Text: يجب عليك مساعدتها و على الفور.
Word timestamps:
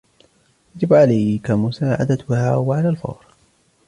يجب 0.75 0.93
عليك 0.93 1.51
مساعدتها 1.51 2.55
و 2.55 2.73
على 2.73 2.89
الفور. 2.89 3.25